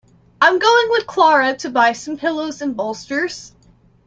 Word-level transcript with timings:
I'm 0.41 0.57
going 0.57 0.89
with 0.89 1.05
Clara 1.05 1.55
to 1.57 1.69
buy 1.69 1.93
some 1.93 2.17
pillows 2.17 2.63
and 2.63 2.75
bolsters. 2.75 3.53